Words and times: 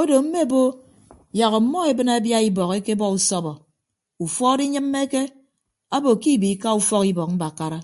Odo 0.00 0.16
mme 0.24 0.42
bo 0.50 0.62
yak 1.38 1.52
ọmmọ 1.58 1.78
ebịne 1.90 2.12
abia 2.18 2.38
ibọk 2.48 2.70
ekebọ 2.78 3.06
usọbọ 3.16 3.52
ufuọd 4.24 4.58
inyịmmeke 4.66 5.22
abo 5.96 6.10
ke 6.20 6.28
ibiika 6.36 6.68
ufọk 6.80 7.04
ibọk 7.10 7.30
mbakara. 7.34 7.78